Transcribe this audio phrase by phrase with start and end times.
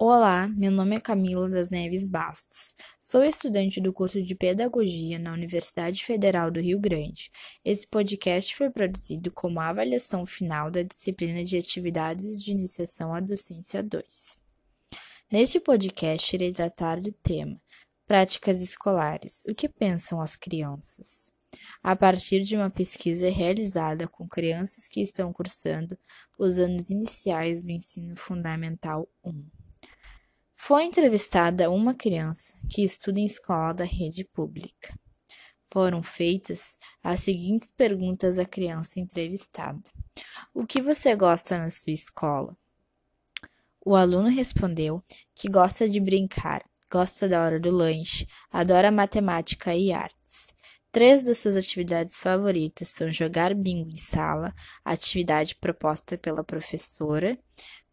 [0.00, 2.76] Olá, meu nome é Camila das Neves Bastos.
[3.00, 7.32] Sou estudante do curso de Pedagogia na Universidade Federal do Rio Grande.
[7.64, 13.18] Esse podcast foi produzido como a avaliação final da disciplina de Atividades de Iniciação à
[13.18, 14.40] Docência 2.
[15.32, 17.60] Neste podcast, irei tratar do tema
[18.06, 19.44] Práticas Escolares.
[19.48, 21.32] O que pensam as crianças?
[21.82, 25.98] A partir de uma pesquisa realizada com crianças que estão cursando
[26.38, 29.57] os anos iniciais do ensino fundamental 1.
[30.60, 34.92] Foi entrevistada uma criança que estuda em escola da rede pública.
[35.72, 39.80] Foram feitas as seguintes perguntas à criança entrevistada:
[40.52, 42.58] O que você gosta na sua escola?
[43.82, 49.92] O aluno respondeu que gosta de brincar, gosta da hora do lanche, adora matemática e
[49.92, 50.54] artes.
[50.98, 54.52] Três das suas atividades favoritas são jogar bingo em sala,
[54.84, 57.38] atividade proposta pela professora,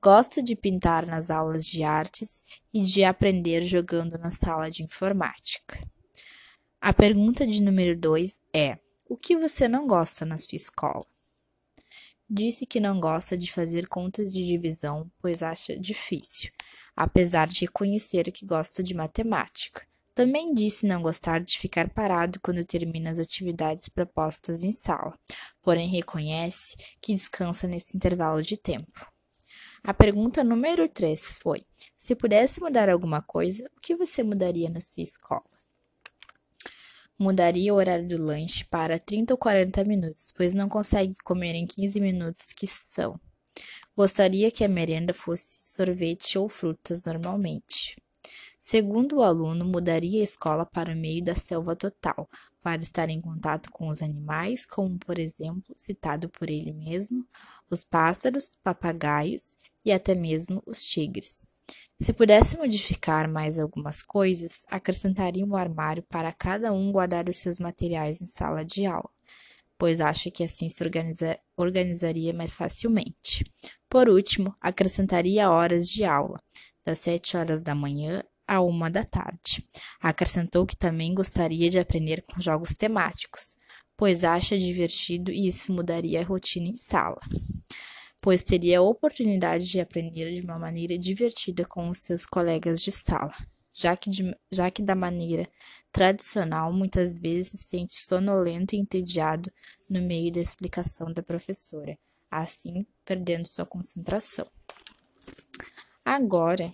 [0.00, 5.86] Gosta de pintar nas aulas de artes e de aprender jogando na sala de informática.
[6.80, 11.04] A pergunta de número 2 é: O que você não gosta na sua escola?
[12.26, 16.50] Disse que não gosta de fazer contas de divisão, pois acha difícil,
[16.96, 19.86] apesar de reconhecer que gosta de matemática.
[20.14, 25.18] Também disse não gostar de ficar parado quando termina as atividades propostas em sala,
[25.60, 29.10] porém reconhece que descansa nesse intervalo de tempo.
[29.82, 31.66] A pergunta número 3 foi:
[31.98, 35.42] se pudesse mudar alguma coisa, o que você mudaria na sua escola?
[37.18, 41.66] Mudaria o horário do lanche para 30 ou 40 minutos, pois não consegue comer em
[41.66, 43.18] 15 minutos que são.
[43.96, 47.96] Gostaria que a merenda fosse sorvete ou frutas normalmente.
[48.58, 52.28] Segundo o aluno, mudaria a escola para o meio da selva total,
[52.62, 57.26] para estar em contato com os animais, como por exemplo, citado por ele mesmo,
[57.70, 61.46] os pássaros, papagaios e até mesmo os tigres.
[62.00, 67.58] Se pudesse modificar mais algumas coisas, acrescentaria um armário para cada um guardar os seus
[67.58, 69.10] materiais em sala de aula,
[69.78, 73.44] pois acha que assim se organiza, organizaria mais facilmente.
[73.88, 76.40] Por último, acrescentaria horas de aula,
[76.84, 79.66] das 7 horas da manhã à uma da tarde.
[80.00, 83.56] Acrescentou que também gostaria de aprender com jogos temáticos,
[83.96, 87.20] pois acha divertido e isso mudaria a rotina em sala,
[88.20, 92.92] pois teria a oportunidade de aprender de uma maneira divertida com os seus colegas de
[92.92, 93.34] sala,
[93.72, 95.48] já que, de, já que da maneira
[95.92, 99.50] tradicional muitas vezes se sente sonolento e entediado
[99.88, 101.96] no meio da explicação da professora,
[102.30, 104.46] assim perdendo sua concentração.
[106.04, 106.70] Agora,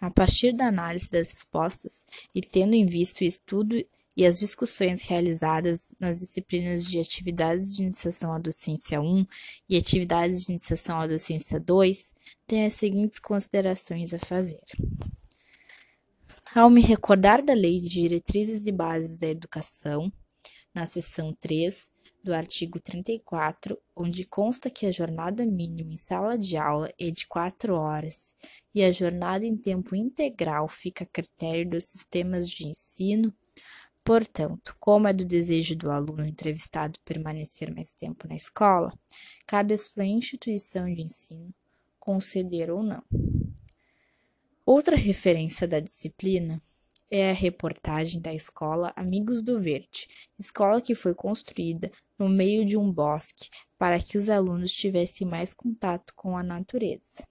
[0.00, 3.74] a partir da análise das respostas e tendo em vista o estudo
[4.16, 9.26] e as discussões realizadas nas disciplinas de Atividades de Iniciação à Docência 1
[9.68, 12.12] e Atividades de Iniciação à Docência 2,
[12.46, 14.60] tenho as seguintes considerações a fazer.
[16.54, 20.12] Ao me recordar da Lei de Diretrizes e Bases da Educação,
[20.74, 21.90] na seção 3
[22.22, 27.26] do artigo 34, onde consta que a jornada mínima em sala de aula é de
[27.26, 28.34] 4 horas
[28.74, 33.32] e a jornada em tempo integral fica a critério dos sistemas de ensino,
[34.08, 38.90] Portanto, como é do desejo do aluno entrevistado permanecer mais tempo na escola,
[39.46, 41.54] cabe à sua instituição de ensino
[42.00, 43.02] conceder ou não.
[44.64, 46.58] Outra referência da disciplina
[47.10, 50.08] é a reportagem da escola Amigos do Verde,
[50.38, 53.48] escola que foi construída no meio de um bosque
[53.78, 57.24] para que os alunos tivessem mais contato com a natureza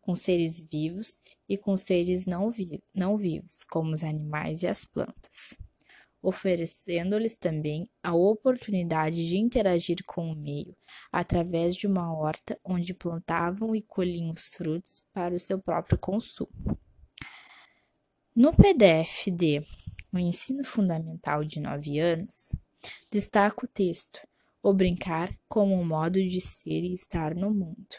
[0.00, 4.84] com seres vivos e com seres não, vi não vivos, como os animais e as
[4.84, 5.56] plantas,
[6.20, 10.76] oferecendo-lhes também a oportunidade de interagir com o meio
[11.12, 16.50] através de uma horta onde plantavam e colhiam os frutos para o seu próprio consumo.
[18.34, 19.60] No PDF de
[20.12, 22.54] O Ensino Fundamental de 9 anos,
[23.10, 24.20] destaca o texto
[24.62, 27.96] O Brincar como um modo de ser e estar no mundo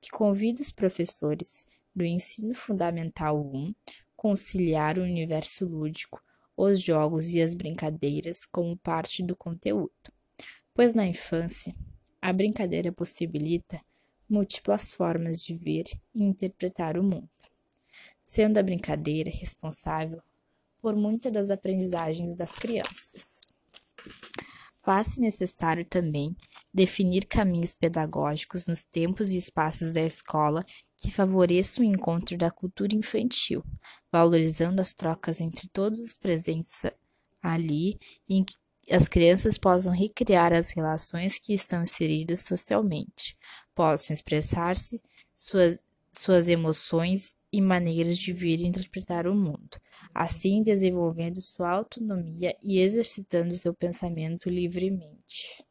[0.00, 3.74] que convida os professores do ensino fundamental 1
[4.16, 6.22] conciliar o universo lúdico,
[6.56, 9.92] os jogos e as brincadeiras como parte do conteúdo,
[10.72, 11.74] pois na infância
[12.22, 13.78] a brincadeira possibilita
[14.26, 15.84] múltiplas formas de ver
[16.14, 17.28] e interpretar o mundo,
[18.26, 20.20] sendo a brincadeira responsável
[20.82, 23.40] por muitas das aprendizagens das crianças.
[24.82, 26.36] Faz-se necessário também
[26.74, 30.64] definir caminhos pedagógicos nos tempos e espaços da escola
[30.96, 33.64] que favoreçam o encontro da cultura infantil,
[34.12, 36.82] valorizando as trocas entre todos os presentes
[37.42, 37.98] ali,
[38.28, 38.54] em que
[38.90, 43.36] as crianças possam recriar as relações que estão inseridas socialmente,
[43.74, 45.02] possam expressar-se
[45.34, 45.78] suas,
[46.12, 49.78] suas emoções e maneiras de vir e interpretar o mundo,
[50.14, 55.65] assim desenvolvendo sua autonomia e exercitando seu pensamento livremente.